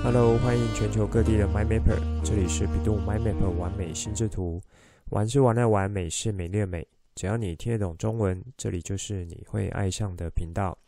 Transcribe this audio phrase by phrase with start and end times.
[0.00, 4.62] Hello，欢迎全球各地的 My Mapper，这里是百度 My Mapper 完美心智图。
[5.10, 6.86] 玩是玩的玩，美是美丽的美。
[7.16, 10.78] 只要你听得懂中文，这里就是你会爱上的频道。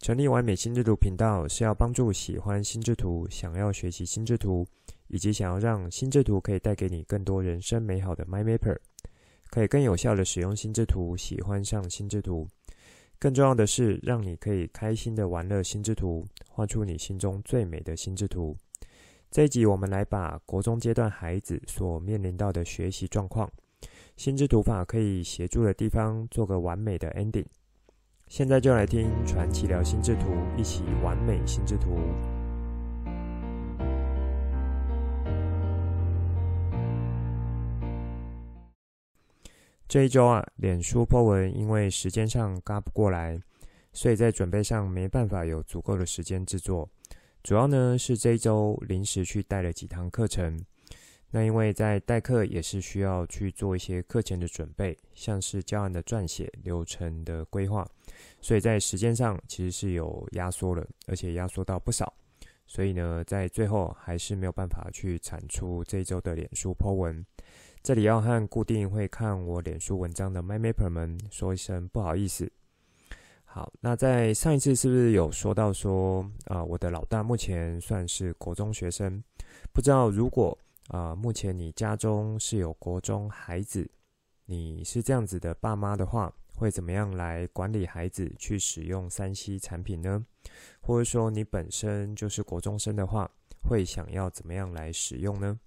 [0.00, 4.66] 成立完美心智图频道是要帮助喜欢心智图、想要学习心智图，
[5.06, 8.76] 以及想要让心智图可以带给你更多人生美好的 My Mapper，
[9.50, 12.48] 可以更有效的使用心智图，喜欢上心智图。
[13.20, 18.54] 更重要的是，让你可以开心的玩乐心智图，画出你心中最美的心智图。
[19.30, 23.50] 这一集，我们来把国中阶段孩子所面临到的学习状况，
[24.16, 27.46] 心智图法可以协助的地方，做个完美的 ending。
[28.28, 30.26] 现在就来听传奇聊心智图，
[30.58, 31.98] 一起完美心智图。
[39.88, 43.38] 这一周啊，脸书 po 文因为时间上赶不过来，
[43.92, 46.88] 所以在准备上没办法有足够的时间制作。
[47.42, 50.58] 主要呢是这一周临时去带了几堂课程。
[51.34, 57.88] 那因为在代课也是需要去做一些课前的准备，像是教案的撰写、流程的规划，
[58.42, 62.12] 所以在时间上其实是有压缩了，而且压缩到不少。
[62.66, 67.24] 所以呢，在最后还是没有办法去产出这一周的脸书 po 文。
[67.82, 72.52] 这里要和固定会看我脸书文章的 My Mapper 们说一声不好意思。
[73.54, 79.22] 好，那在上一次是不是有说到说啊、呃，我的老大目前算是国中学生，
[79.74, 80.56] 不知道如果
[80.88, 83.86] 啊、目前你家中是有国中孩子，
[84.46, 90.24] 你是这样子的爸妈的话，会怎么样来管理孩子去使用三 C 产品呢？
[90.80, 93.30] 或者说你本身就是国中生的话，
[93.68, 95.60] 会想要怎么样来使用呢？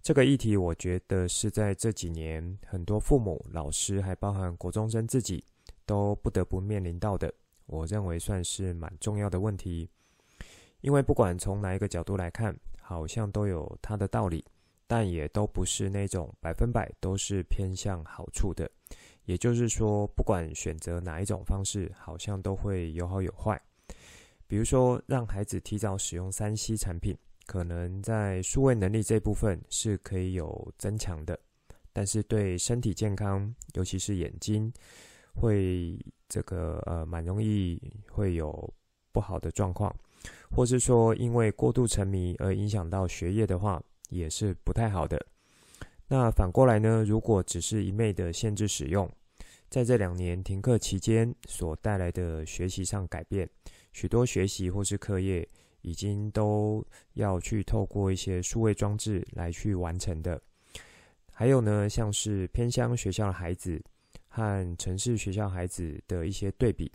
[0.00, 5.44] 这个议题，我觉得是在这几年，很多父母、老师，还包含国中生自己，
[5.90, 7.34] 都不得不面临到的。
[7.66, 9.88] 我认为算是蛮重要的问题，
[10.82, 14.44] 因为不管从哪一个角度来看，好像都有它的道理，
[14.86, 18.70] 但也都不是那种百分百都是偏向好处的。
[19.24, 23.60] 也就是说，不管选择哪一种方式，好像都会有好有坏。
[24.46, 27.18] 比如说，让孩子提早使用三 C 产品。
[27.46, 31.36] 可能在数位能力这部分是可以有增强的，
[31.92, 34.72] 但是对身体健康，尤其是眼睛，
[35.40, 37.80] 会这个呃蛮容易
[38.10, 38.72] 会有
[39.12, 39.94] 不好的状况，
[40.50, 45.18] 或是说因为过度沉迷而影响到学业的话，也是不太好的。
[46.06, 49.10] 那反过来呢，如果只是一昧的限制使用，
[49.68, 53.48] 在这两年停课期间所带来的学习上改变，
[53.92, 55.48] 许多学习或是课业。
[55.82, 56.84] 已经都
[57.14, 60.38] 要去透过一些数位装置来去完成的，
[61.32, 63.82] 还有呢，像是偏乡学校的孩子
[64.30, 66.90] 和城市学校孩子的一些对比，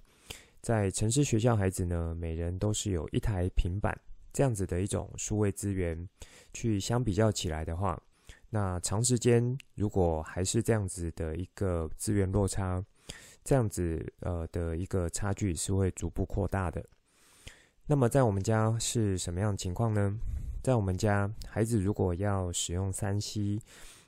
[0.61, 3.95] 在城市学校孩子呢，每人都是有一台平板
[4.31, 6.07] 这样子的一种数位资源，
[6.53, 8.01] 去相比较起来的话，
[8.49, 12.83] 那长时间如果还是这样子的一个资源落差，
[13.43, 16.83] 这样子呃的一个差距是会逐步扩大的。
[17.85, 20.17] 那么在我们家是什么样的情况呢？
[20.63, 23.59] 在我们家，孩子如果要使用 3C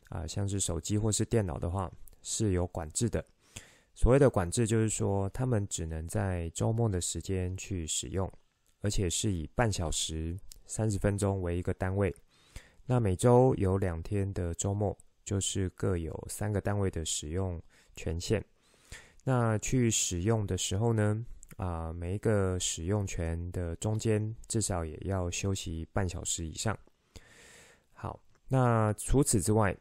[0.10, 1.92] 啊，像是手机或是电脑的话，
[2.22, 3.24] 是有管制的。
[3.94, 8.32] 所谓的管制，就是说他们只能在周末的时间去使用，
[8.82, 12.14] 而且是以半小时、三十分钟为一个单位。
[12.86, 14.96] 那每周有两天的周末，
[15.26, 17.60] 就是各有三个单位的使用
[17.96, 18.44] 权限。
[19.24, 21.26] 那去使用的时候呢，
[21.58, 26.78] 啊，每一个使用权的中间至少也要休息半小时以上。
[27.94, 29.76] 好，那除此之外，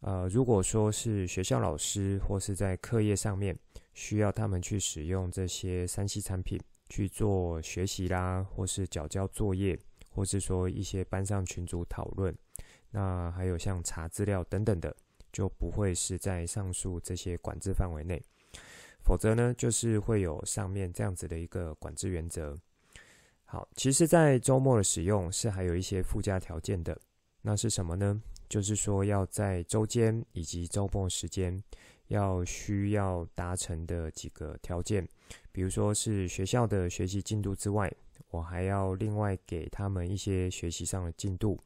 [0.00, 3.56] 呃，如果说是学校老师或是在课业上面
[3.92, 9.78] 需要他们去使用这些三 C 产品去做学习啦，或是缴交作业，
[10.10, 12.34] 或是说一些班上群组讨论，
[12.90, 14.96] 那还有像查资料等等的，
[15.30, 18.22] 就不会是在上述这些管制范围内。
[19.02, 22.56] 否则呢，就是会有上面这样子的一个管制原则。
[23.44, 26.98] 好，其实，在周末的使用是还有一些附加条件的。
[27.42, 28.20] 那是什么呢？
[28.50, 31.58] 就是说要在周间以及周末时间
[32.08, 35.08] 要需要达成的几个条件，
[35.50, 37.90] 比如说是学校的学习进度之外，
[38.28, 41.58] 我还要另外给他们一些学习上的进度。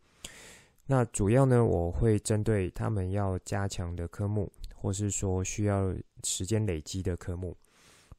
[0.86, 4.52] 那主要呢，我会针对他们要加强的科目。
[4.76, 7.56] 或是说需要时间累积的科目，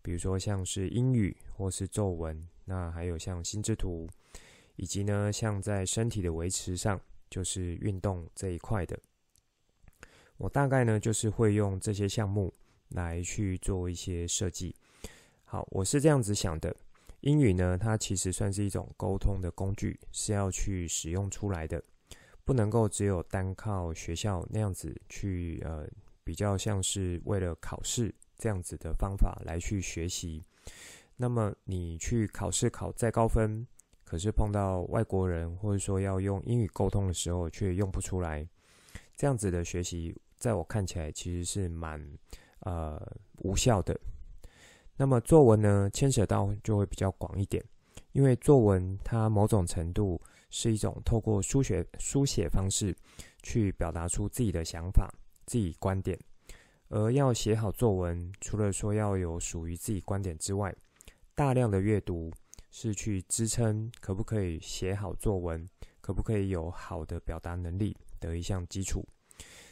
[0.01, 4.09] 比如说像是英语或是作文，那还有像心智图，
[4.75, 6.99] 以及呢像在身体的维持上，
[7.35, 8.97] 就是运动这一块的，
[10.37, 12.53] 我大概呢就是会用这些项目
[12.87, 14.73] 来去做一些设计。
[15.43, 16.73] 好，我是这样子想的，
[17.19, 21.83] 英语呢，它其实算是一种沟通的工具，是要去使用出来的，
[22.45, 25.85] 不能够只有单靠学校那样子去呃，
[26.23, 30.41] 比较像是为了考试这样子的方法来去学习。
[31.17, 33.67] 那么你去考试考再高分，
[34.05, 38.47] 可是碰到外国人或者说要用英语沟通的时候，却用不出来，
[39.17, 41.99] 这样子的学习，在我看起来其实是蛮
[42.59, 43.01] 呃
[43.39, 43.99] 无效的。
[44.95, 47.61] 那么作文呢，牵扯到就会比较广一点，
[48.13, 52.95] 因为作文它某种程度是一种透过书写书写方式
[53.43, 55.13] 去表达出自己的想法、
[55.47, 56.17] 自己观点，
[56.89, 60.73] 而要写好作文，除了说要有属于自己观点之外，
[61.33, 62.31] 大量的阅读
[62.75, 65.65] 是去支撑可不可以写好作文，
[66.01, 69.01] 可不可以有好的表达能力的一项基础。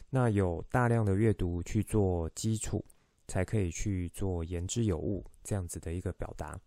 [0.08, 2.82] 那有大量的阅读去做基础。
[3.26, 6.60] 才可以去做言之有物这样子的一个表达。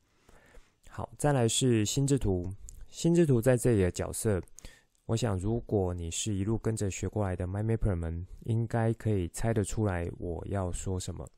[0.89, 2.51] 好，再来是心智图。
[2.89, 4.41] 心智图在这里的角色，
[5.05, 11.29] 我想如果你是一路跟着学过来的 MyMapper 们，应该可以猜得出来我要说什么。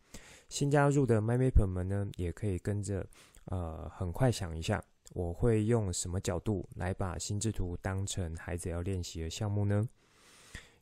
[0.48, 3.06] 新加入的 MyMapper 们呢，也可以跟着
[3.50, 9.88] 呃很快想一下，我会用什么角度来把心智图当成孩子要练习的项目呢？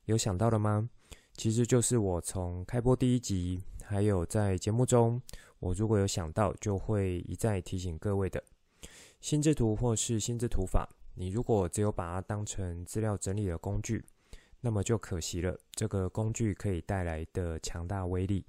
[0.05, 0.89] 有想到了吗？
[1.35, 3.61] 其实就是我从开播第一集。
[3.89, 5.21] 还有在节目中，
[5.59, 8.43] 我如果有想到，就会一再提醒各位的
[9.21, 10.89] 心智图或是心智图法。
[11.13, 14.03] 你如果只有把它当成资料整理的工具，
[14.59, 18.43] 那么就可惜了这个工具可以带来的强大威力。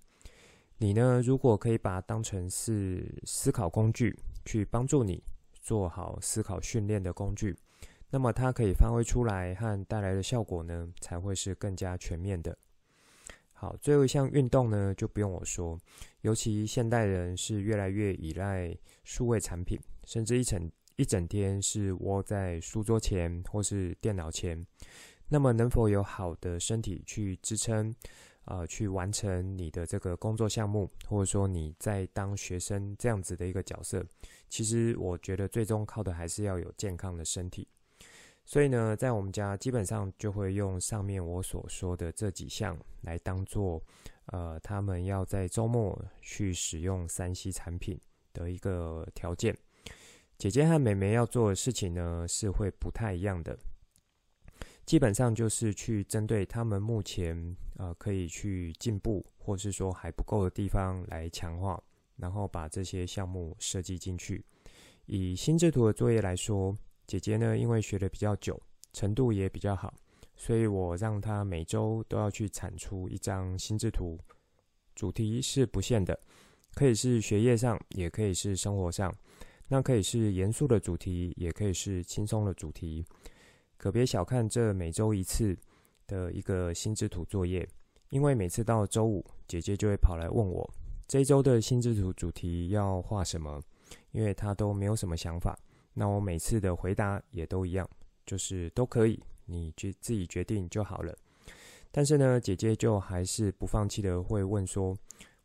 [0.80, 5.20] 你呢，如果可以把它当成是思考工具，去帮助你
[5.60, 7.56] 做好思考训练的工具，
[8.10, 12.56] 那么它可以发挥出来和带来的效果呢，才会是更加全面的。
[13.52, 15.76] 好，最后一项运动呢，就不用我说，
[16.20, 18.72] 尤其现代人是越来越依赖
[19.02, 24.64] 数位产品，甚至一整一整天是窝在书桌前或是电脑前，
[25.28, 27.92] 那么能否有好的身体去支撑，
[28.48, 34.02] 呃，去完成你的这个工作项目，或者说你在当学生这样子的一个角色，
[34.48, 37.68] 其实我觉得最终靠的还是要有健康的身体。
[38.46, 43.82] 所以呢，在我们家基本上就会用上面我所说的这几项来当做，
[44.26, 48.00] 呃，他们要在周末去使用三 C 产品
[48.32, 49.54] 的一个条件。
[50.38, 53.58] 姐姐和妹妹要做的事情呢，是会不太一样的。
[54.88, 61.78] 基本上就是去针对他们目前呃可以去进步，或是说还不够的地方来强化，
[62.16, 64.42] 然后把这些项目设计进去。
[65.04, 66.74] 以心智图的作业来说。
[67.06, 68.60] 姐姐呢，因为学的比较久，
[68.92, 69.94] 程度也比较好，
[70.36, 74.18] 所以我让她每周都要去产出一张心智图，
[74.94, 76.18] 主题是不限的，
[76.74, 79.14] 可以是学业上，也可以是生活上，
[79.68, 83.02] 那可以是严肃的主题，也可以是轻松的主题，
[83.78, 85.56] 可别小看这每周一次
[86.08, 87.66] 的一个心智图作业，
[88.10, 90.68] 因为每次到周五，姐姐就会跑来问我
[91.06, 93.62] 这一周的心智图主题要画什么，
[94.10, 95.56] 因为她都没有什么想法。
[95.94, 97.88] 那我每次的回答也都一样，
[98.26, 101.16] 就是都可以，你决自己决定就好了。
[101.92, 104.94] 但是呢，姐姐就还是不放弃的会问说：“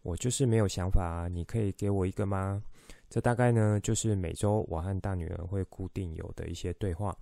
[0.02, 2.62] 我就是没有想法啊，你可以给我一个吗？”
[3.10, 7.16] 这大概呢就是每周我和大女儿会固定有的一些对话。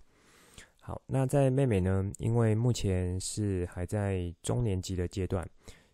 [0.83, 5.47] 好，那在妹妹呢，因为目前是还在中年级的阶段，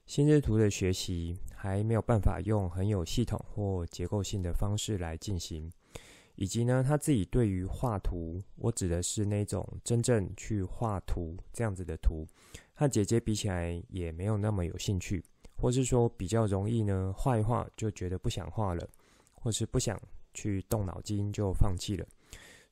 [0.06, 5.70] 心智图的学习还没有办法用很有系统或结构性的方式来进行。
[6.36, 12.26] 以及呢，他自己对于画图，我指的是那种真正去画图这样子的图，
[12.74, 15.22] 和姐姐比起来也没有那么有兴趣，
[15.58, 18.88] 或是说比较容易呢，画一画就觉得不想画了，
[19.34, 20.02] 或是不想
[20.34, 22.08] 去动脑筋就放弃了。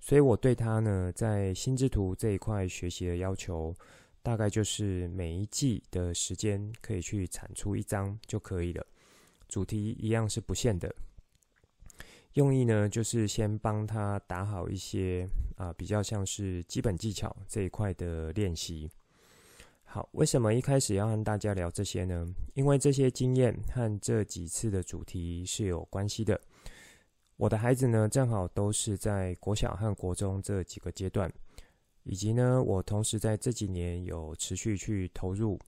[0.08, 3.74] 所以我对他呢，在心智图这一块学习的要求，
[4.22, 8.86] 大概就是每一季的时间可以去产出一张就可以了，
[9.50, 10.94] 主题一样是不限的。
[12.34, 18.88] 用意呢，就是先帮他打好一些啊，比较像是基本技巧这一块的练习。
[19.86, 22.28] 好，为什么一开始要和大家聊这些呢？
[22.54, 26.40] 因为这些经验和这几次的主题是有关系的。
[27.38, 31.32] 我的孩子呢，正好都是在国小和国中这几个阶段，
[32.04, 35.60] 以及呢，我同时在这几年有持续去投入。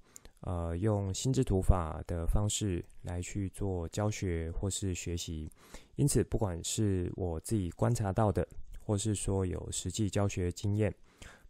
[0.42, 5.52] 呃，用心智图法的方式来去做教学或是学习，
[5.96, 8.48] 因此不管是我自己观察到的，
[8.86, 10.94] 或是说有实际教学经验，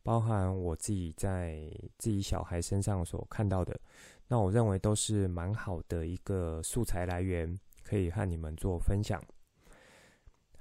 [0.04, 3.78] 包含我自己在自己小孩身上所看到的，
[4.26, 9.22] 那我认为都是蛮好的一个素材来源，可以和你们做分享。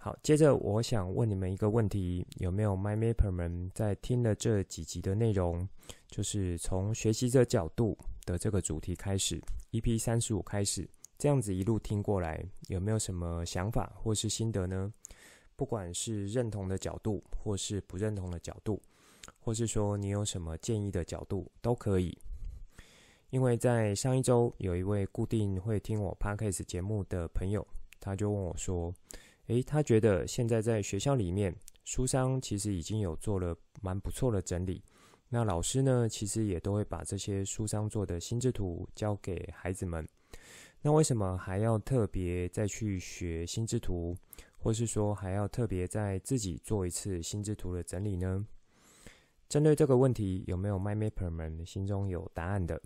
[0.07, 5.69] 好，接着我想问你们一个问题：有没有 MyMapper 们在听了这几集的内容，
[6.07, 14.93] 就是从学习者角度的这个主题开始，EP 三十五开始，这样子一路听过来，有没有什么想法或是心得呢？
[15.57, 18.81] 不管是认同的角度，或是不认同的角度，
[19.41, 22.17] 或是说你有什么建议的角度，都可以。
[23.31, 27.67] 因为在上一周，有一位固定会听我 Podcast 节目的朋友，
[27.99, 28.95] 他就问我说。
[29.47, 34.83] 诶，他觉得现在在学校里面，书商其实已经有做了蛮不错的整理。
[35.29, 40.07] 那老师呢，其实也都会把这些书商做的心智图交给孩子们。
[40.83, 44.17] 那为什么还要特别再去学心智图，
[44.59, 48.47] 或是说还要特别再自己做一次心智图的整理呢？
[49.49, 52.81] 针对这个问题，有没有 MyMapper 们心中有答案的？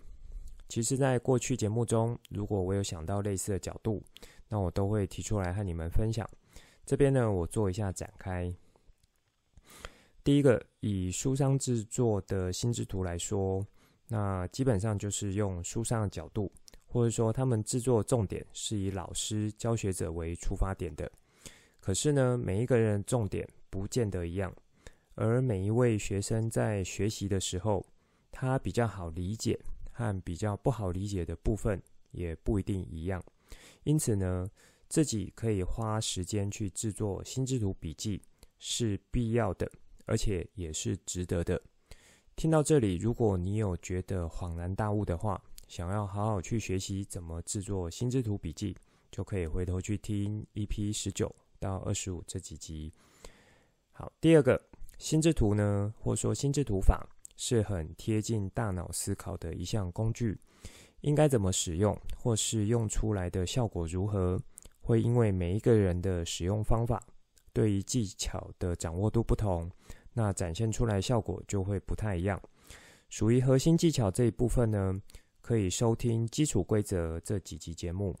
[0.69, 4.01] 其实，在过去节目中，如果我有想到类似的角度，
[4.47, 6.27] 那我都会提出来和你们分享。
[6.85, 8.53] 这边呢，我做一下展开。
[10.23, 13.65] 第一个，以书商制作的心智图来说，
[14.07, 16.51] 那基本上就是用书商的角度，
[16.85, 21.11] 或者说他们制作重点是以老师教学者为出发点的。
[21.79, 24.53] 可是呢，每一个人的重点不见得一样，
[25.15, 27.83] 而每一位学生在学习的时候，
[28.31, 29.59] 他比较好理解
[29.91, 33.23] 和比较不好理解的部分也不一定一样。
[33.83, 34.47] 因此呢，
[34.91, 38.21] 自己可以花时间去制作心智图笔记
[38.59, 39.71] 是必要的，
[40.05, 41.59] 而且也是值得的。
[42.35, 48.75] 听到这里，如果你有觉得恍然大悟的话，想要好好去学习怎么制作心智图笔记，
[49.09, 52.91] 就可以回头去听 EP 十九到二十五这几集。
[53.93, 54.61] 好，第二个
[54.97, 57.07] 心智图呢，或说心智图法
[57.37, 60.37] 是很贴近大脑思考的一项工具，
[60.99, 64.37] 应该怎么使用，或是用出来的效果如何？
[64.91, 67.01] 会因为每一个人的使用方法，
[67.53, 69.71] 对于技巧的掌握度不同，
[70.11, 72.37] 那展现出来效果就会不太一样。
[73.07, 75.01] 属于核心技巧这一部分呢，
[75.39, 78.13] 可以收听基础规则这几集节目。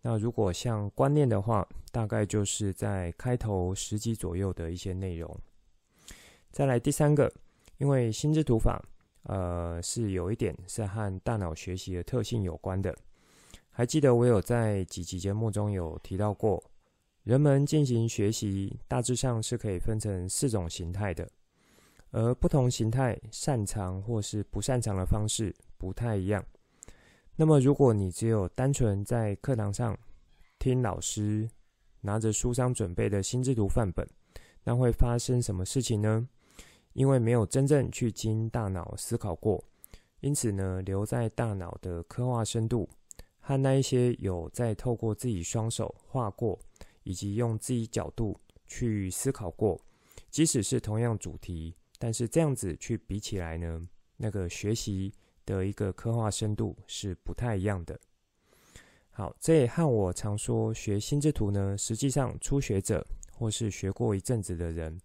[0.00, 5.38] 那如果像观念的话，大概就是在开头十集左右的一些内容。
[6.50, 7.30] 再来第三个，
[7.76, 8.82] 因为心智图法，
[9.24, 12.96] 呃，是有一点是和大脑学习的特性有关的。
[13.78, 16.64] 还记得我有在几集节目中有提到过，
[17.24, 21.28] 人们进行学习大致上是可以分成四种形态的，
[22.10, 26.42] 而不同形态擅长或是不擅长的方式不太一样。
[27.34, 29.94] 那么，如果你只有单纯在课堂上
[30.58, 31.46] 听老师
[32.00, 34.08] 拿着书上准备的心智图范本，
[34.64, 36.26] 那会发生什么事情呢？
[36.94, 39.62] 因为没有真正去经大脑思考过，
[40.20, 42.88] 因此呢，留在大脑的刻画深度。
[43.48, 46.58] 和那一些有在透过自己双手画过，
[47.04, 48.36] 以及用自己角度
[48.66, 49.80] 去思考过，
[50.30, 53.80] 即使是同样主题，但是这样子去比起来呢，
[54.16, 55.12] 那个学习
[55.44, 57.96] 的一个刻画深度是不太一样的。
[59.12, 65.00] 好，这也和我常说学心智图呢，实际上初学者或是学过一阵子的人，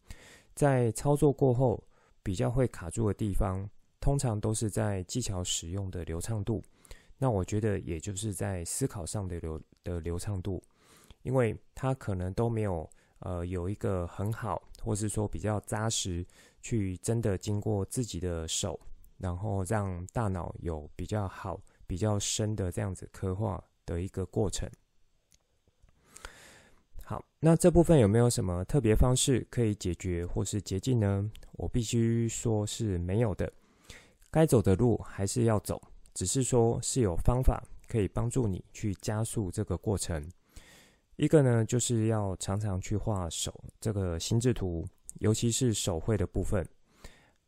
[0.55, 1.83] 在操作过后
[2.23, 3.69] 比较会卡住的地方，
[3.99, 6.63] 通常都是在技巧使用的流畅度。
[7.23, 10.59] 那我觉得，也就是在思考上的流的流畅度，
[11.21, 16.25] 因为他可能都没有呃有一个很好，或是说比较扎实，
[16.63, 18.79] 去真的经过自己的手，
[19.19, 24.67] 然后让大脑有比较好、比较深的这样子刻画的一个过程。
[27.03, 31.29] 好，那这部分有没有什么特别方式可以解决或是捷径呢？
[31.51, 33.53] 我必须说是没有的，
[34.31, 35.79] 该走的路还是要走。
[36.13, 40.23] 只是说是有方法可以帮助你去加速这个过程。
[41.17, 44.85] 一个呢，就是要常常去画手这个心智图，
[45.19, 46.67] 尤其是手绘的部分。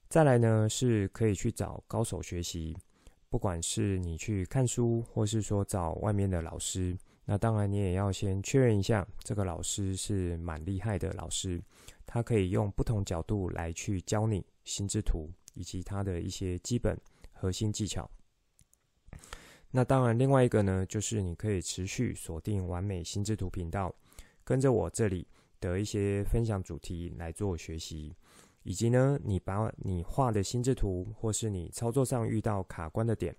[0.10, 2.77] 再来呢，是可以去找高手学习，
[3.29, 6.96] 不管是你去看书，或是说找外面的老师。
[7.25, 11.60] 那当然，你也要先确认一下这个老师是蛮厉害的老师，
[12.05, 16.96] 他可以用不同角度来去教你心智图以及他的一些基本
[17.32, 18.08] 核心技巧。
[19.75, 23.91] 那当然，另外一个呢，就是你可以持续锁定完美心智图频道，
[24.43, 25.27] 跟着我这里
[25.59, 28.15] 的一些分享主题来做学习，
[28.61, 33.35] 以及呢，你把你画的心智图，或是你操作上遇到卡关的点，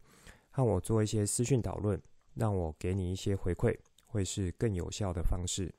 [0.50, 2.02] 和我做一些私讯讨论，
[2.34, 5.72] 让我给你一些回馈，会是更有效的方式。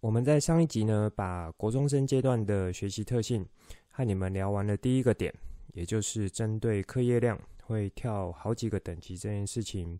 [0.00, 3.46] 我们在上一集呢，把国中生阶段的学习特性
[3.88, 5.34] 和你们聊完了第一个点，
[5.72, 7.40] 也就是针对课业量。
[7.72, 9.98] 会跳好几个等级这件事情，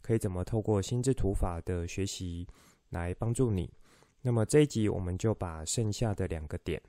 [0.00, 2.46] 可以怎么透过心智图法的学习
[2.90, 3.72] 来帮助你？
[4.20, 6.82] 那么这一集我们就把剩下的两个点，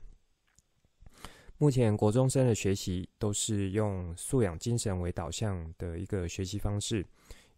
[1.58, 7.04] 目前国中生的学习都是用素养精神为导向的一个学习方式，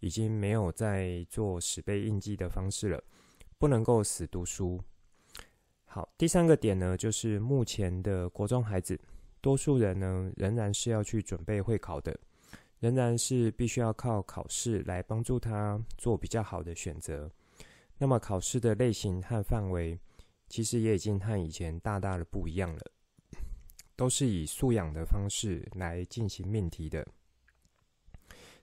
[0.01, 3.03] 已经没有在做死背硬记的方式了，
[3.59, 4.81] 不能够死读书。
[5.85, 8.99] 好，第三个点呢，就是目前的国中孩子，
[9.41, 12.19] 多数人呢仍然是要去准备会考的，
[12.81, 17.31] 仍然是必须要靠考试来帮助他做比较好的选择。
[17.99, 19.99] 那么考试的类型和范围，
[20.49, 22.81] 其实也已经和以前大大的不一样了，
[23.97, 27.07] 都是以素养的方式来进行命题的，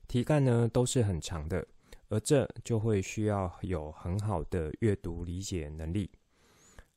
[0.08, 1.68] 题干呢都是很长的，
[2.10, 6.12] 而这就会需要有很好的阅读理解能力。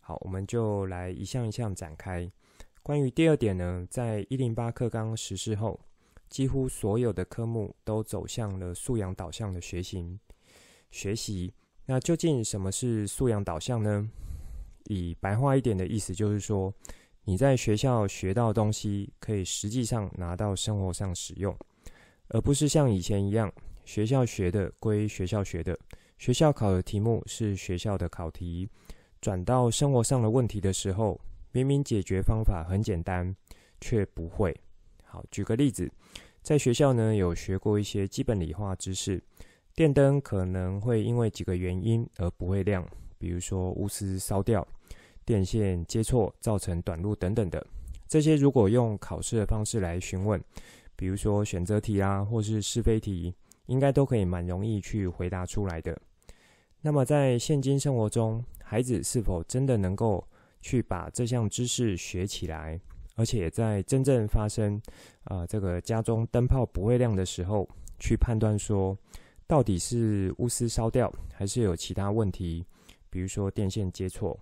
[0.00, 2.30] 好，我们就来一项一项展开。
[2.82, 5.80] 关于第二点呢，在一零八课纲实施后，
[6.28, 10.18] 几乎所有的科目都走向了素养导向的学习
[10.90, 11.52] 学习。
[11.84, 14.08] 那究竟什么是素养导向呢？
[14.88, 16.72] 以白话一点的意思就是说，
[17.24, 21.56] 你在学校学到的东西，可以实际上拿到生活上使用，
[22.28, 23.52] 而不是像以前一样，
[23.84, 25.78] 学校学的归学校学的，
[26.18, 28.68] 学校考的题目是学校的考题，
[29.20, 31.20] 转到生活上的问题的时候，
[31.52, 33.34] 明明解决方法很简单，
[33.80, 34.56] 却不会。
[35.16, 35.90] 好，举个例子，
[36.42, 39.22] 在学校呢，有学过一些基本理化知识。
[39.74, 44.66] 电灯可能会因为几个原因而不会亮，比如说钨丝烧掉、
[45.24, 47.66] 电线接错造成短路等等的。
[48.06, 50.38] 这些如果用考试的方式来询问，
[50.94, 53.34] 比如说选择题啊，或是是非题，
[53.68, 55.98] 应该都可以蛮容易去回答出来的。
[56.82, 60.22] 那么在现今生活中，孩子是否真的能够
[60.60, 62.78] 去把这项知识学起来，
[63.16, 64.80] 而且在真正发生
[65.24, 67.68] 啊、这个家中灯泡不会亮的时候，
[67.98, 68.96] 去判断说，
[69.46, 72.64] 到底是钨丝烧掉，还是有其他问题？
[73.10, 74.38] 比如说电线接错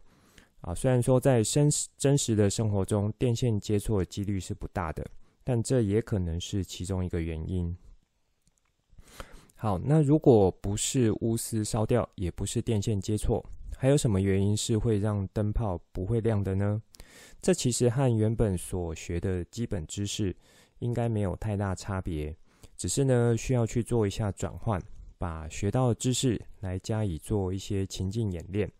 [0.61, 0.75] 啊。
[0.75, 5.07] 虽然说在真真实的生活中，电线接错的几率是不大的，
[5.43, 7.75] 但这也可能是其中一个原因。
[9.55, 13.43] 好，那如果不是钨丝烧掉，也不是电线接错，
[13.85, 16.81] 还有什么原因是会让灯泡不会亮的呢？
[17.43, 20.35] 这其实和原本所学的基本知识
[20.79, 22.35] 应该没有太大差别，
[22.79, 24.81] 只是呢需要去做一下转换。
[25.19, 28.73] 把学到的知识来加以做一些情境演练，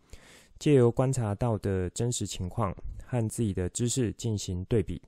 [0.57, 4.99] 借由观察到的真实情况和自己的知识进行对比，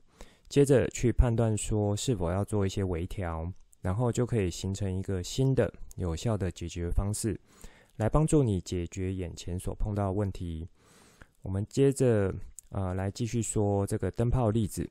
[0.48, 7.36] 接着去判断说是否要做一些微调，然后就可以形成一个新的有效的解决方式，
[7.98, 10.66] 来帮助你解决眼前所碰到的问题。
[11.42, 12.34] 我们接着
[12.70, 14.88] 呃来继续说这个灯泡例子，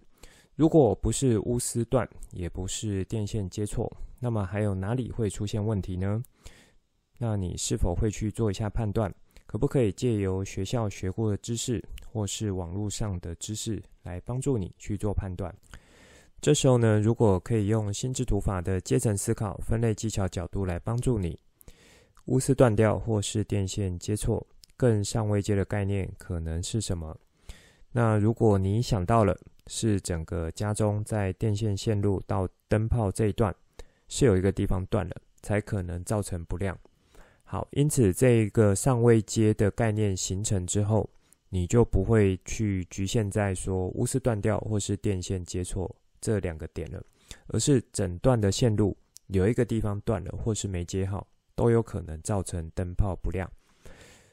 [0.55, 6.21] 如果不是钨丝断，也不是电线接错，那么还有哪里会出现问题呢？
[7.17, 9.11] 那你是否会去做一下判断？
[9.45, 15.53] 可不可以借由学校学过的知识，或是网络上的知识来帮助你去做判断？
[16.41, 21.39] 这时候呢，如果可以用心智图法的阶层思考、分类技巧角度来帮助你，
[22.27, 27.17] 钨丝断掉或是电线接错，更上位阶的概念可能是什么？
[27.93, 29.35] 那如果你想到了
[29.67, 33.55] 是整个家中在电线线路到灯泡这一段
[34.09, 36.77] 是有一个地方断了，才可能造成不亮。
[37.43, 41.09] 好，因此这一个上位阶的概念形成之后，
[41.47, 47.01] 你就不会去局限在说钨丝断掉或是电线接错这两个点了，
[47.47, 48.95] 而是整段的线路
[49.27, 51.25] 有一个地方断了或是没接好，
[51.57, 53.51] 都有可能造成灯泡不亮。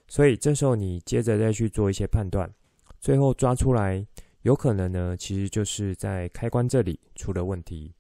[0.07, 2.49] 所以这时候你接着再去做一些判断，
[3.01, 4.07] 最后抓出来，
[4.43, 7.93] 有可能呢，其实就是在开关这里出了问题。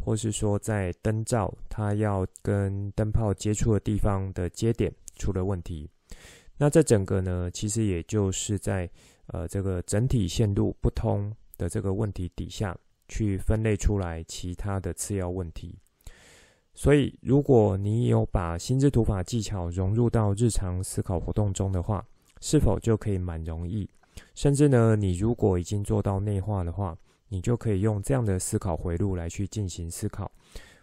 [0.00, 5.90] 或是说，在灯罩它要跟灯泡接触的地方的接点出了问题，
[6.56, 8.88] 那这整个呢，其实也就是在
[9.26, 12.74] 呃这个整体线路不通的这个问题底下
[13.08, 15.76] 去分类出来其他的次要问题。
[16.78, 22.06] 所以，如果你有把心智图法技巧融入到日常思考活动中的话，
[22.40, 23.90] 是否就可以蛮容易？
[24.36, 26.96] 甚至呢，你如果已经做到内化的话，
[27.30, 30.30] 你就可以用这样的思考回路来去进行思考，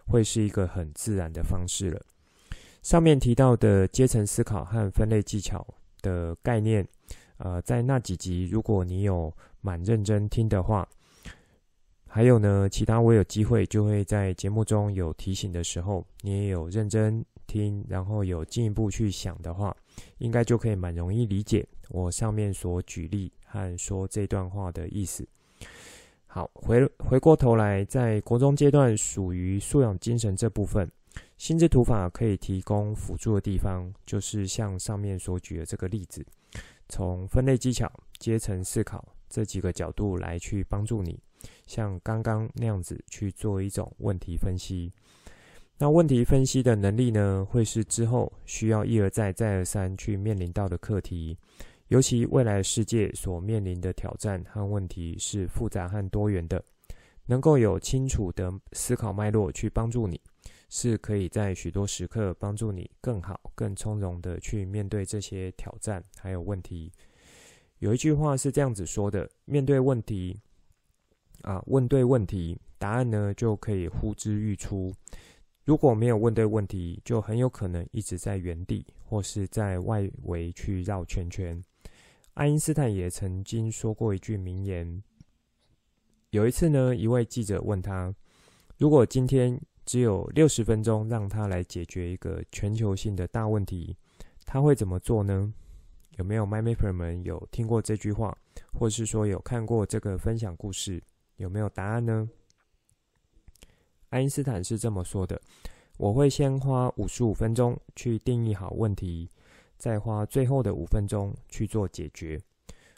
[0.05, 2.01] 会是一个很自然的方式了。
[2.83, 5.65] 上面提到的阶层思考和分类技巧
[6.01, 6.85] 的概念，
[7.37, 10.85] 呃，在那几集如果你有蛮认真听的话，
[12.15, 19.75] 还有呢，其他我有机会就会在节目中有提醒的时候，你也有认真听，然后有进一步去想的话，
[20.19, 25.27] 应该就可以蛮容易理解我上面所举例和说这段话的意思。
[26.25, 30.89] 好，回回过头来，在国中阶段属于素养精神这部分，
[31.37, 36.25] 心智图法可以提供辅助的地方，就是像上面所举的这个例子，
[36.87, 41.19] 从分类技巧、阶层思考这几个角度来去帮助你，
[41.65, 44.91] 像刚刚那样子去做一种问题分析。
[45.77, 51.37] 那问题分析的能力呢，会是之后需要一而再、再而三去面临到的课题。
[51.89, 56.63] 尤其未来世界所面临的挑战和问题是复杂和多元的，
[57.25, 60.19] 能够有清楚的思考脉络去帮助你，
[60.69, 66.91] 是可以在许多时刻帮助你更好、更从容的去面对这些挑战还有问题。
[67.79, 70.39] 有一句话是这样子说的：面对问题，
[71.45, 74.91] 啊，问对问题，答案呢就可以呼之欲出；
[75.63, 81.63] 如果没有问对问题，就很有可能一直在原地或是在外围去绕圈圈。
[82.33, 85.03] 爱因斯坦也曾经说过一句名言。
[86.31, 88.11] 有一次呢，一位记者问他
[88.79, 89.55] ：“如果今天
[89.85, 93.95] 只有六十分钟让他来解决一个全球性的大问题，
[94.45, 95.53] 他会怎么做呢？”
[96.17, 98.35] 有没有 MyMapper 们有听过这句话，
[98.73, 100.99] 或是说有看过这个分享故事？
[101.37, 102.29] 有没有答案呢？
[104.09, 105.41] 爱因斯坦是这么说的
[105.97, 109.29] ：“我会先花五十五分钟去定义好问题。”
[109.77, 112.39] 再花最后的五分钟去做解决，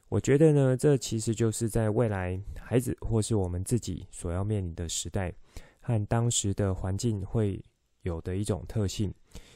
[0.10, 5.34] 我觉得呢，这其实就是在未来孩子或是我们自己所要面临的时代
[5.82, 7.60] 和当时的环境会
[8.04, 9.12] 有的一种特性，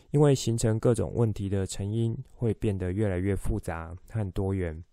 [0.10, 4.84] 因为形成各种问题的成因会变得越来越复杂和多元，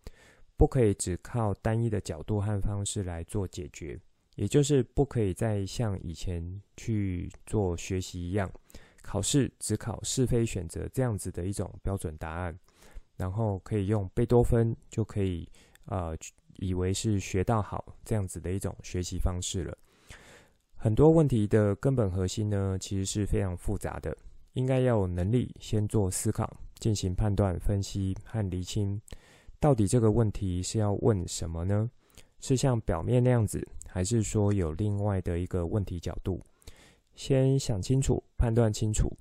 [0.58, 3.98] 不可以只靠单一的角度和方式来做解决，
[4.34, 8.50] 也就是不可以再像以前去做学习一样。
[9.00, 12.58] 考试只考是非选择这样子的一种标准答案，
[13.16, 15.48] 然后可以用贝多芬就可以
[15.86, 16.14] 呃
[16.56, 19.78] 以为是学到好这样子的一种学习方式了。
[20.74, 24.14] 很多问题的根本核心呢，其实是非常复杂的，
[24.52, 29.00] 应该要有能力先做思考，进行判断、分析和厘清，
[29.60, 31.90] 到底这个问题是要问什么呢？
[32.40, 36.40] 是像表面那样子，还是说有另外的一个问题角度？
[37.16, 39.12] 先想清楚，判断清楚。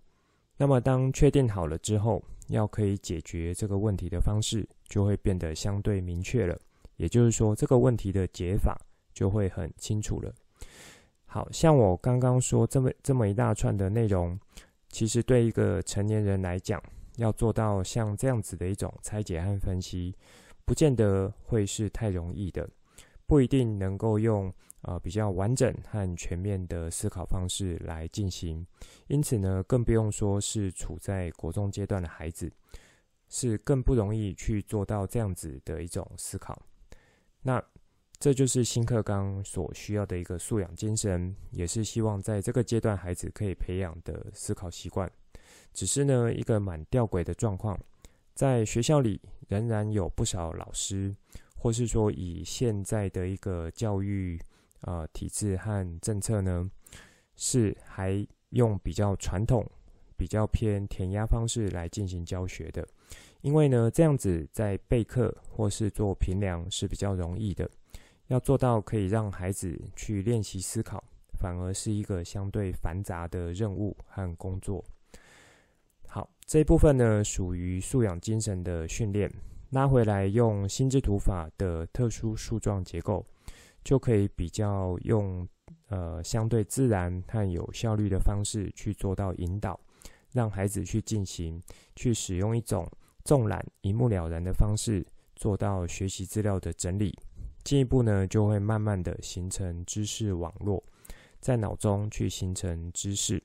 [0.55, 6.55] 那么，当确定好了之后，要可以解决这个问题的方式，就会变得相对明确了。
[6.97, 8.79] 也就是说，这个问题的解法
[9.13, 10.31] 就会很清楚了。
[11.25, 14.39] 好，像我刚刚说这么这么一大串的内容，
[14.89, 16.81] 其实对一个成年人来讲，
[17.17, 20.15] 要做到像这样子的一种拆解和分析，
[20.65, 22.67] 不见得会是太容易的，
[23.27, 24.51] 不一定能够用。
[24.83, 28.65] 呃，比较完整和全面的思考方式来进行，
[29.07, 32.49] 因此呢，更不用说是处在国中阶段的孩子，
[33.27, 36.61] 是更不容易去做到这样子的一种思考。
[37.41, 37.61] 那
[38.19, 45.11] 这就是新课纲所需要的一个素养精神，也是希望在这个阶段孩子可以培养的思考习惯。
[45.73, 47.79] 只是呢，一个蛮吊诡的状况，
[48.33, 51.15] 在学校里仍然有不少老师，
[51.55, 54.39] 或是说以现在的一个教育。
[54.81, 56.69] 呃，体制和政策呢，
[57.35, 59.65] 是还用比较传统、
[60.15, 62.87] 比较偏填鸭方式来进行教学的。
[63.41, 67.67] 因为呢，这样子在备课或是做评量是比较容易的。
[68.27, 71.03] 要做到可以让孩子去练习思考，
[71.39, 74.85] 反而是一个相对繁杂的任务和工作。
[76.47, 79.29] 这一部分呢，属于素养精神的训练。
[79.71, 83.23] 拉回来用心智图法的特殊树状结构。
[83.83, 85.47] 就可以比较用
[85.87, 89.79] 呃相对自然和有效率的方式去做到引导，
[90.33, 91.61] 让孩子去进行，
[91.95, 92.85] 去使用一种
[93.23, 95.05] 纵览一目了然的方式
[95.37, 97.17] 做到学习资料的整理，
[97.63, 100.83] 进一步呢就会慢慢的形成知识网络，
[101.39, 103.41] 在脑中去形成知识。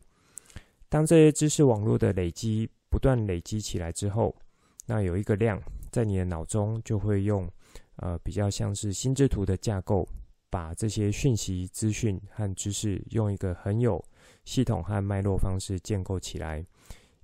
[0.89, 4.37] 当这些知识网络的累积不断累积起来之后，
[4.85, 5.59] 那有一个量
[5.91, 7.51] 在你的脑中就会用
[7.97, 10.07] 呃比较像是心智图的架构。
[10.53, 14.05] 把这些讯息、资讯和知识用一个很有
[14.45, 16.63] 系统和脉络方式建构起来，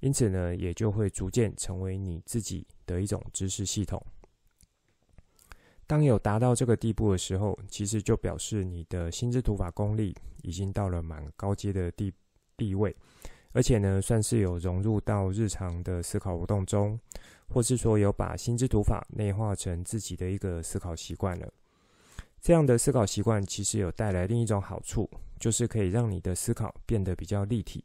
[0.01, 4.03] 因此呢，也就会逐渐成为你自己的一种知识系统。
[5.87, 12.11] 当有达到这个地步的时候，其实就表示你的心智图法功力已经到了蛮高阶的地
[12.57, 12.97] 地位，
[13.59, 16.97] 而且呢，算是有融入到日常的思考活动中，
[17.49, 21.53] 或是说有把心智图法内化成自己的一个思考习惯了。
[22.41, 27.85] 这样的思考习惯其实有带来另一种好处，就是可以让你的思考变得比较立体。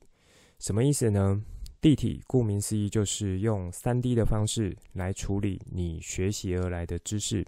[0.60, 1.42] 什么意思呢？
[1.82, 7.44] 立体顾名思义就是用 3D 的方式来处理你学习而来的知识，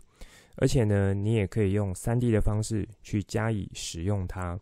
[0.56, 4.60] 而且呢，你也可以用 3D 的方式去加以使用它，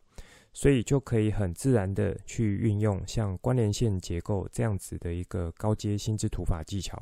[0.53, 7.01] 所以就可以很自然的去运用像关联线结构这样子的一个高阶心智图法技巧。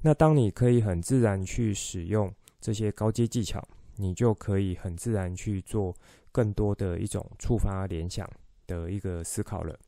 [0.00, 3.62] 那当你可以很自然去使用这些高阶技巧，
[3.96, 5.94] 你就可以很自然去做
[6.32, 8.28] 更多的一种触发联想
[8.66, 9.78] 的一个思考了。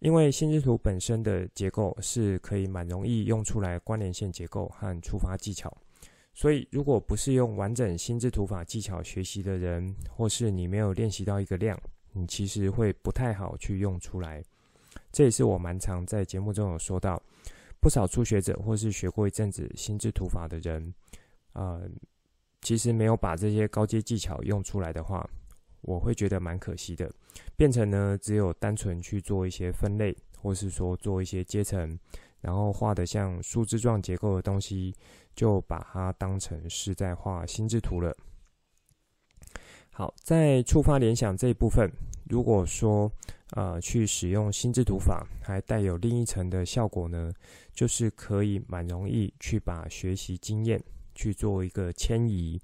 [0.00, 5.74] 因为心智图本身的结构是可以蛮容易用出来关联线结构和触发技巧，
[6.34, 11.78] 所以如果不是用完整心智图法技巧学习的人，或是你没有练习到一个量，
[12.12, 14.42] 你其实会不太好去用出来。
[15.10, 17.22] 这也是我蛮常在节目中有说到。
[17.80, 20.94] 不少初学者或是学过一阵子心智图法的人，
[21.52, 21.82] 呃，
[22.60, 25.28] 其实没有把这些高阶技巧用出来的话，
[25.80, 27.12] 我会觉得蛮可惜的。
[27.56, 31.98] 变成呢，只有单纯去做一些分类，或是说做一些阶层，
[32.42, 34.94] 然后画的像树枝状结构的东西，
[35.34, 38.14] 就把它当成是在画心智图了。
[39.90, 41.90] 好，在触发联想这一部分，
[42.28, 43.10] 如果说
[43.52, 47.32] 呃去使用心智图法，还带有另一层的效果呢，
[47.72, 50.82] 就是可以蛮容易去把学习经验
[51.14, 52.60] 去做一个迁移。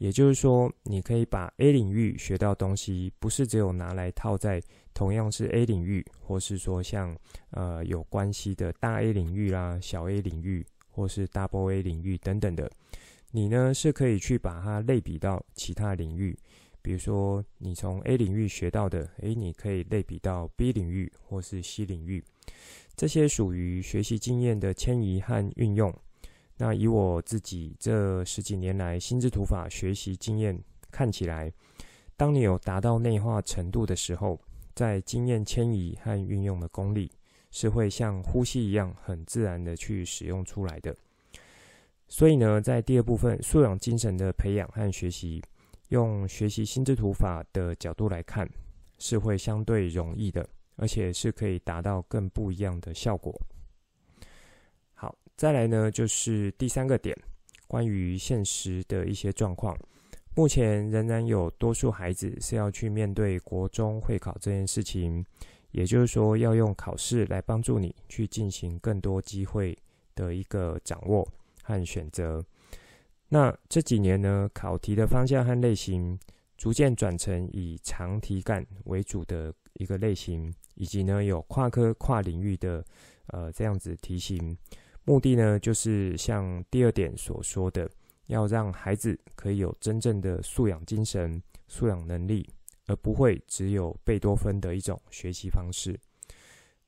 [0.00, 4.58] 也就是说，你可以把 A 领域学到东西，不是只有拿来套在
[4.94, 7.14] 同样是 A 领域，或是说像
[7.50, 12.70] 呃有关系的大 A 领域啦、小 A 领域，或是 Double A 领域等等的。
[13.30, 16.34] 你呢是可以去把它类比到其他领域。
[16.80, 22.24] 比如说，你从 A 领域学到的，诶，你可以类比到 B 领域或是 C 领域，
[22.96, 25.94] 这些属于学习经验的迁移和运用。
[26.62, 31.50] 那以我自己这十几年来心智图法学习经验看起来，
[32.18, 34.38] 当你有达到内化程度的时候，
[34.74, 37.10] 在经验迁移和运用的功力，
[37.50, 40.94] 是会像呼吸一样很自然的去使用出来的。
[42.08, 45.42] 所以呢，在第二部分素养精神的培养和学习。
[45.88, 48.48] 用学习心智图法的角度来看，
[48.98, 53.34] 是会相对容易的，而且是可以达到更不一样的效果。
[55.40, 57.16] 再来呢，就是第三个点，
[57.66, 59.74] 关于现实的一些状况。
[60.34, 65.24] 目前仍然有多数孩子是要去面对国中会考这件事情，
[65.70, 69.74] 也就是说，要用考试来帮助你去进行更多机会
[70.14, 71.26] 的一个掌握
[71.62, 72.44] 和选择。
[73.30, 76.18] 那这几年呢，考题的方向和类型
[76.58, 82.84] 逐渐转成以长题干为主的一个类型，以及呢有跨科跨领域的
[83.28, 84.54] 呃这样子题型，
[85.04, 87.90] 目的呢就是像第二点所说的，
[88.26, 92.48] 要让孩子可以有真正的素养精神、素养能力，
[92.86, 95.98] 而不会只有贝多芬的一种学习方式。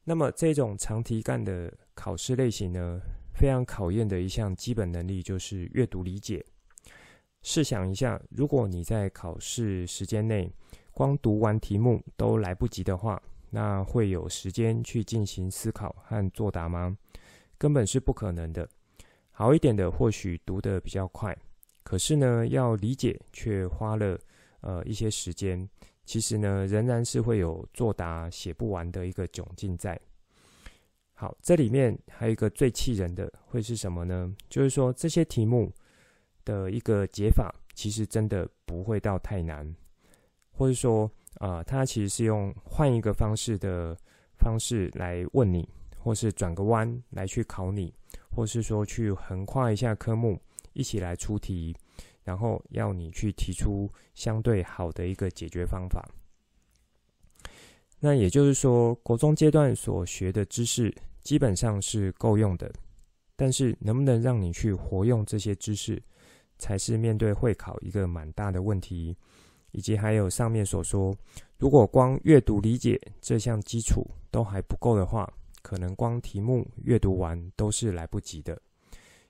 [0.05, 3.01] 那么这种长题干的考试类型呢，
[3.35, 6.45] 非常考验的一项基本能力就是阅读理解。
[7.43, 10.53] 试想一下，如果你在考试时间内
[10.93, 13.21] 光读完题目都来不及的话，
[13.51, 16.97] 那会有时间去进行思考和作答吗？
[17.63, 18.69] 根本是不可能的。
[19.31, 21.33] 好一点的或许读得比较快，
[21.85, 24.19] 可是呢，要理解却花了
[24.63, 25.69] 呃一些时间。
[26.05, 29.97] 其实呢，仍然是会有作答写不完的一个窘境在。
[31.15, 34.35] 好，这里面还有一个最气人的会是什么呢？
[34.49, 35.73] 就是说这些题目
[36.45, 39.73] 的一个解法，其实真的不会到太难，
[40.51, 43.97] 或者说啊、呃，它其实是用换一个方式的
[44.37, 45.69] 方式来问你，
[46.03, 47.95] 或是转个弯来去考你，
[48.35, 50.41] 或是说去横跨一下科目，
[50.73, 51.77] 一起来出题，
[52.25, 56.07] 然后要你去提出相对好的一个解决方法。
[58.01, 60.93] 那也就是说，国中阶段所学的知识。
[61.23, 62.69] 基本上是够用的，
[63.37, 66.03] 但是能不能让你去活用这些知识，
[66.59, 69.17] 才是面对会考一个蛮大的问题。
[69.71, 71.17] 以及还有上面所说，
[71.59, 78.61] 如果光阅读理解这项基础都还不够的话，可能光题目阅读完都是来不及的。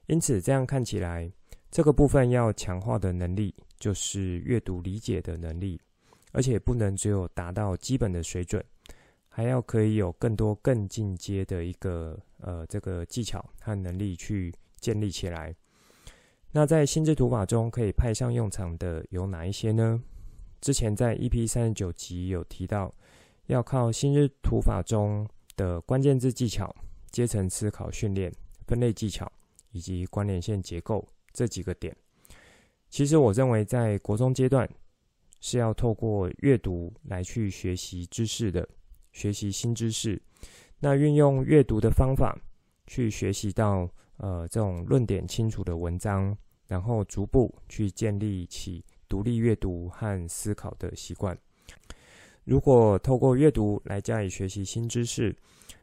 [0.06, 1.30] 因此，这样看起来，
[1.70, 5.80] 这个部分要强化的能力就是阅读理解的能力，
[6.32, 8.64] 而且不能只有达到基本的水准。
[9.34, 15.54] 还要可以有更多更进阶的一个呃这个技巧和能力去建立起来。
[16.50, 20.02] 那在心智图法中可以派上用场的有哪一些呢？
[20.60, 22.92] 之前在 EP 三十九集有提到，
[23.46, 26.74] 要靠心智图法中的关键字技巧、
[27.10, 28.32] 阶层思考训练、
[28.66, 29.30] 分类技巧
[29.70, 31.96] 以及关联线结构这几个点。
[32.90, 34.68] 其实我认为在国中阶段
[35.40, 38.68] 是要透过阅读来去学习知识的。
[39.12, 40.18] 学习新知识，
[40.80, 42.34] 那运用阅读的方法
[42.86, 43.86] 去学习到
[44.16, 46.34] 呃这种论点清楚的文章，
[46.66, 51.38] 然后逐步去建立起独立阅读和思考的习惯。
[52.44, 55.34] 如果透过阅读来加以学习新知识，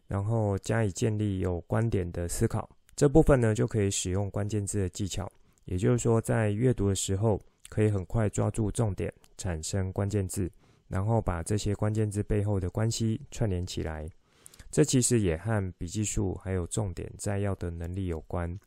[0.08, 5.32] 然后加以建立有观点的思考，这部分呢就可以使用关键字的技巧，
[5.66, 10.52] 也就是说，在阅读的时候可以很快抓住重点，产生关键字，
[10.88, 14.10] 然后把这些关键字背后的关系串联起来。
[14.72, 18.60] 这其实也和笔记术还有重点摘要的能力有关。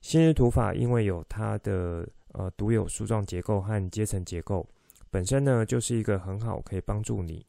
[0.00, 4.66] 新日图法因为有它的呃独有树状结构和阶层结构，
[5.14, 7.46] 本身呢就是一个很好可以帮助你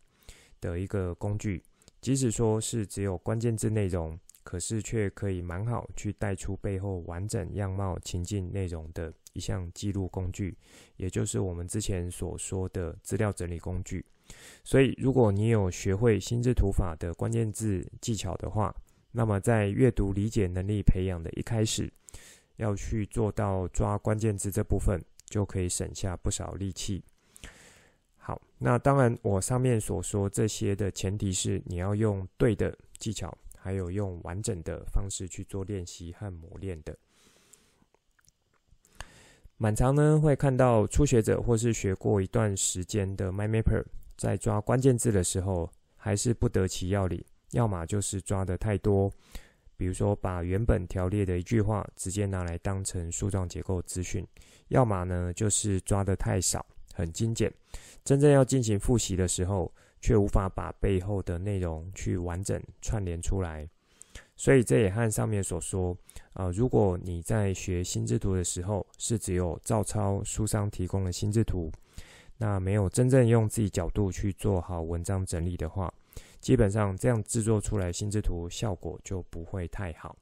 [0.62, 1.63] 的一个工具。
[1.99, 10.56] 即使说是只有关键字内容，可是却可以蛮好去带出背后完整样貌情境内容的一项记录工具，
[10.97, 14.06] 也就是我们之前所说的资料整理工具。
[14.63, 18.71] 所以，如果你有学会心智图法的关键字技巧的话，
[19.12, 21.91] 那么在阅读理解能力培养的一开始，
[22.58, 27.04] 要去做到抓关键字这部分，就可以省下不少力气。
[28.25, 36.97] 好，那当然，我上面所说这些的前提是你要用对的技巧，还有用完整的方式去做练习和磨练的。
[39.57, 43.83] 满常呢会看到初学者或是学过一段时间的 MindMapper。
[44.17, 49.07] 在抓关键字的时候，还是不得其要领，要么就是抓得太多，
[49.77, 54.25] 比如说把原本条列的一句话直接拿来当成树状结构资讯；
[54.69, 57.53] 要么呢就是抓得太少，很精简，
[58.06, 63.68] 真正要进行复习的时候，却无法把背后的内容去完整串联出来。
[64.38, 65.91] 所以这也和上面所说，
[66.34, 71.72] 啊、呃，如果你在学心智图的时候，是只有照抄书上提供的心智图。
[72.38, 75.91] 那没有真正用自己角度去做好文章整理的话，
[76.41, 80.15] 基本上这样制作出来心智图效果就不会太好。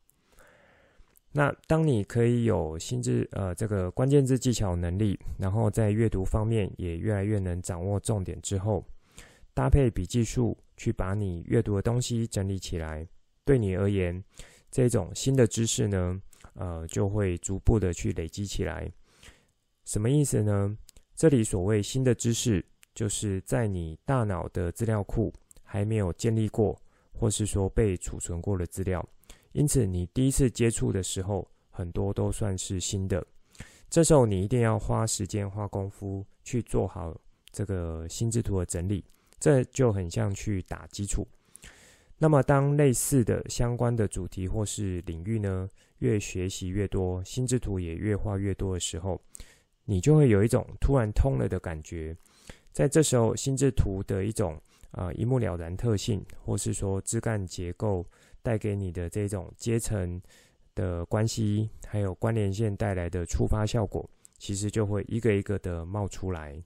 [1.36, 8.86] 那当你可以有心智呃这个关键字技巧能力，然后在阅读方面也越来越能掌握重点之后，
[9.52, 13.08] 搭配笔记术去把你阅读的东西整理起来，
[13.43, 14.24] 对你而言，
[14.69, 16.22] 这种新的知识呢，
[16.54, 18.91] 呃就会逐步的去累积起来。
[19.86, 20.78] 什么意思呢？
[21.15, 26.80] 这里所谓新的知识，就是在你大脑的资料库还没有建立过，
[27.12, 29.04] 或是说被储存过的资料，
[29.53, 33.25] 因此你第一次接触的时候，很多都算是新的。
[33.89, 37.15] 这时候你一定要花时间、花功夫去做好
[37.51, 39.05] 这个心智图的整理，
[39.39, 41.27] 这就很像去打基础。
[42.17, 49.21] 那么当类似的相关的主题或是领域呢，越学习越多，心智图也越画越多的时候，
[49.85, 52.15] 你就会有一种突然通了的感觉，
[52.71, 54.59] 在这时候，心智图的一种
[54.91, 58.05] 啊、一目了然特性，或是说枝干结构
[58.43, 60.21] 带给你的这种阶层
[60.75, 66.62] 的关系，还有关联线带来的触发效果，其实就会一个一个的冒出来。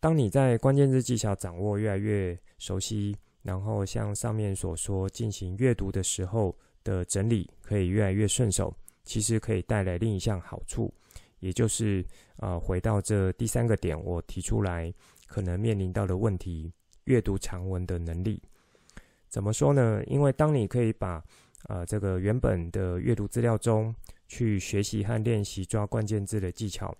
[0.00, 10.92] 当你在关键字技巧掌握越来越熟悉，然后像上面所说进行阅读的时候的整理可以越来越顺手，其实可以带来另一项好处。
[11.40, 12.04] 也就是，
[12.36, 14.92] 呃，回到这第三个点，我提出来
[15.26, 16.72] 可能面临到的问题：
[17.04, 18.42] 阅读长文的能力。
[19.34, 20.00] 怎么说呢？
[20.06, 21.20] 因为当你可以把，
[21.68, 23.92] 呃，这个原本的阅读资料中
[24.28, 26.96] 去学习和练习抓关键字的技巧，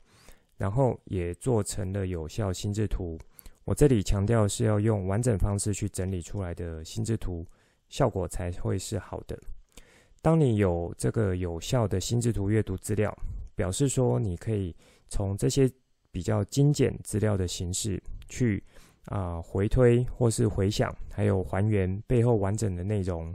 [0.56, 3.16] 然后也做成了有效心智图。
[3.64, 7.46] 我这里强调是要用完整方式去整理出来的心智图，
[7.88, 9.38] 效果才会是好的。
[10.20, 13.16] 当你有这个有效的心智图阅读资料。
[13.54, 14.74] 表示说，你可以
[15.08, 15.70] 从这些
[16.10, 18.60] 比较精简资料的形式去
[19.06, 23.34] 啊、回推或是回想，还有还原背后完整的内容。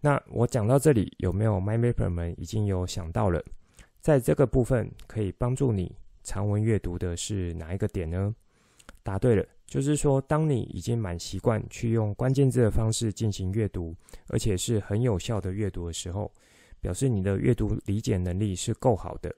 [0.00, 3.42] 那我讲到这里，有没有 MyMapper 们已经有想到了，
[4.00, 8.34] 在这个部分可以帮助你长文阅读的是哪一个点呢？
[9.02, 13.94] 答对了，就是说，当你已经蛮习惯去用关键字的方式进行阅读，
[14.28, 16.30] 而且是很有效的阅读的时候。
[16.80, 19.34] 表示你的阅读理解能力是够好的。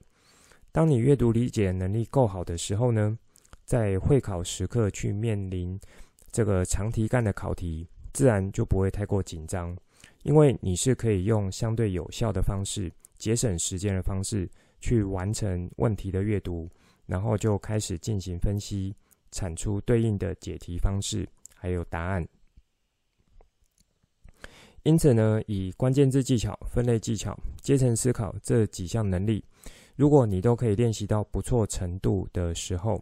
[0.71, 3.17] 当你阅读理解能力够好的时候呢，
[3.65, 5.79] 在会考时刻去面临
[6.31, 9.75] 这个长题干的考题，自然就不会太过紧张，
[10.23, 16.69] 因为你是可以用相对有效的方式、节省时间的方式去完成问题的阅读，
[17.05, 18.95] 然后就开始进行分析，
[19.31, 22.27] 产出对应的解题方式还有答案。
[24.83, 29.43] 因此呢，以关键字技巧、分类技巧、阶层思考这几项能力，
[29.95, 32.99] 如果你都可以练习到不错程度的时候，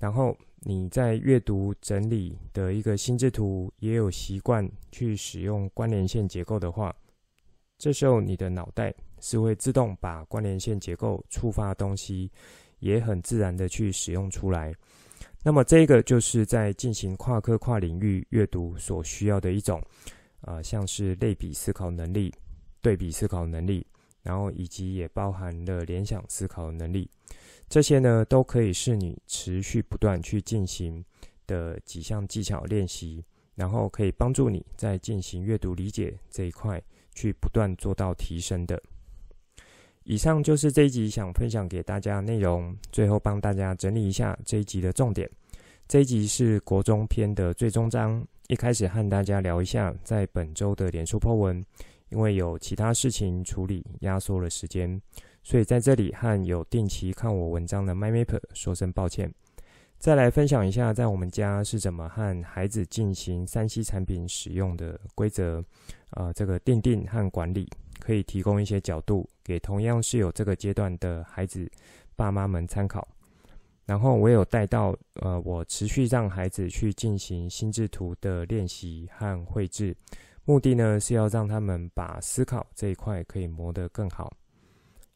[0.00, 6.92] 然后你在阅读整理的一个心智图也有习惯去使用关联线结构的话，
[7.78, 12.28] 这时候你的脑袋是会自动把关联线结构触发的东西，
[12.80, 14.74] 也很自然的去使用出来。
[15.44, 19.80] 那么这个就是在进行跨科跨领域阅读所需要的一种。
[20.42, 22.34] 啊、呃，像是类比思考能力，
[22.80, 23.86] 对比思考能力，
[24.22, 27.06] 然后以及也包含了联想思考能力。
[27.70, 31.04] 这些呢，都可以是你持续不断去进行
[31.46, 36.82] 的几项技巧练习，然后可以帮助你在进行阅读理解这一块
[37.14, 38.82] 去不断做到提升的。
[40.02, 45.30] 以上就是这一集想分享给大家的内容，最后帮大家整理一下这一集的重点。
[45.86, 51.64] 这一集是国中篇的最终章，一开始和大家聊一下在本周的脸书 po 文，
[52.08, 55.00] 因为有其他事情处理，压缩了时间。
[55.50, 59.28] 所以在这里和有定期看我文章的 MyMapper 说声抱歉。
[59.98, 65.60] 再来分享一下，在我们家是怎么和孩子进行三 C 产品使用的规则，
[66.10, 71.68] 呃，这个定定和管理，可以提供一些角度给同样是有这个阶段的孩子
[72.14, 73.08] 爸妈们参考。
[73.86, 79.96] 然后我有带到，呃，我持续让孩子去进行心智图的练习和绘制，
[80.44, 84.32] 目的呢是要让他们把思考这一块可以磨得更好。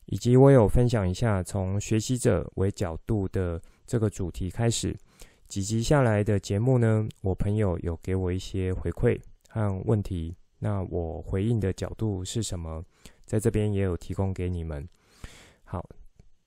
[0.07, 4.96] 以及我有分享一下从学习者为角度的这个主题开始，
[5.48, 12.84] 几集下来的节目呢，我朋友有给我一些回馈和问题，那我回应的角度是什么，
[13.24, 14.86] 在这边也有提供给你们。
[15.64, 15.84] 好，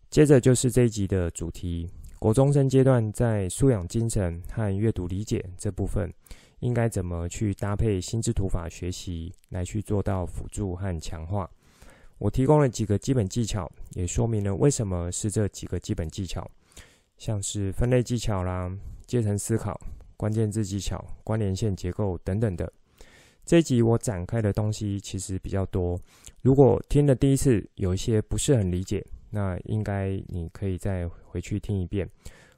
[0.10, 1.90] 接着就是这一集的主题：
[2.20, 6.14] 国中生阶段在素养精神和阅读理解这部分，
[6.60, 11.50] 应该怎么去搭配心智图法学习来去做到辅助和强化。
[12.20, 16.50] 我提供了几个基本技巧，也说明了为什么是这几个基本技巧，
[17.18, 18.72] 像是分类技巧啦、
[19.06, 19.80] 阶层思考、
[20.16, 22.72] 关键字技巧、关联线结构等等的。
[23.46, 25.98] 这一集我展开的东西其实比较多，
[26.42, 32.10] 如果听了第一次有一些不是很理解，那应该你可以再回去听一遍，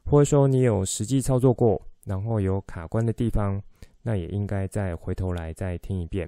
[0.06, 3.62] 或者说你有实际操作过，然后有卡关的地方，
[4.02, 6.28] 那也应该再回头来再听一遍。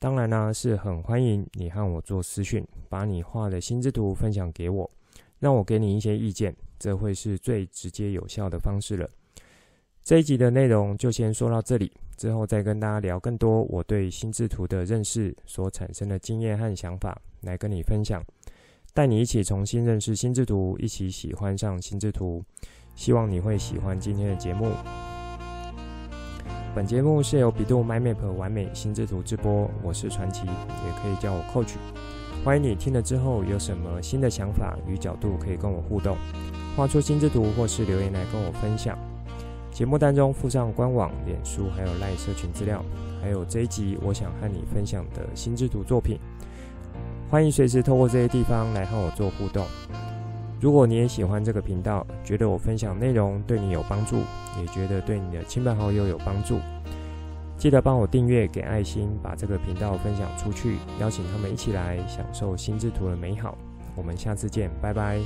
[0.00, 4.90] 当然呢，是很欢迎你和我做私讯，把你画的心智图分享给我，
[5.38, 9.06] 让我给你一些意见，这会是最直接有效的方式了。
[10.02, 18.24] 这一集的内容就先说到这里，之后再跟大家聊更多我对心智图的认识所产生的经验和想法，来跟你分享，
[18.94, 22.42] 带你一起重新认识心智图，一起喜欢上心智图。
[22.94, 24.72] 希望你会喜欢今天的节目。
[26.72, 31.74] 本节目是由 bEDU MyMap 玩美心智图直播，我是传奇，也可以叫我 Coach。
[32.44, 36.16] 欢迎你听了之后有什么新的想法与角度可以跟我互动，
[36.76, 38.96] 画出心智图或是留言来跟我分享。
[39.72, 42.84] 节目当中附上官网、脸书还有赖社群资料，
[43.20, 46.20] 还有这一集我想和你分享的心智图作品。
[47.28, 49.66] 欢迎随时透过这些地方来和我做互动。
[50.60, 54.18] 如果你也喜欢这个频道，觉得我分享内容对你有帮助，
[54.60, 56.58] 也觉得对你的亲朋好友有帮助，
[57.56, 63.56] 记得帮我订阅、给爱心，把这个频道分享出去，邀请他们一起来享受心智图的美好。
[63.96, 65.18] 我们下次见，拜拜。